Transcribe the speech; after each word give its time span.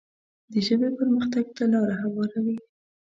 د 0.51 0.53
ژبې 0.67 0.89
پرمختګ 0.99 1.45
ته 1.57 1.63
لاره 1.73 1.95
هواروي. 2.03 2.57